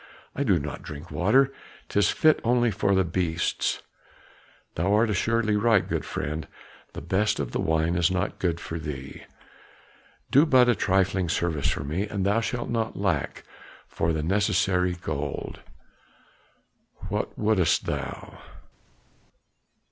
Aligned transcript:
"I 0.35 0.41
do 0.43 0.57
not 0.57 0.81
drink 0.81 1.11
water; 1.11 1.53
'tis 1.87 2.09
fit 2.09 2.39
only 2.43 2.71
for 2.71 2.95
the 2.95 3.03
beasts." 3.03 3.83
"Thou 4.73 4.91
art 4.95 5.11
assuredly 5.11 5.55
right, 5.55 5.87
good 5.87 6.05
friend; 6.05 6.47
the 6.93 7.03
best 7.03 7.39
of 7.39 7.51
the 7.51 7.61
wine 7.61 7.93
is 7.93 8.09
not 8.09 8.39
too 8.39 8.47
good 8.47 8.59
for 8.59 8.79
thee. 8.79 9.25
Do 10.31 10.47
but 10.47 10.67
a 10.67 10.73
trifling 10.73 11.29
service 11.29 11.69
for 11.69 11.83
me, 11.83 12.07
and 12.07 12.25
thou 12.25 12.41
shalt 12.41 12.71
not 12.71 12.97
lack 12.97 13.43
for 13.87 14.11
the 14.11 14.23
necessary 14.23 14.93
gold." 14.93 15.59
"What 17.09 17.37
wouldst 17.37 17.85
thou?" 17.85 18.41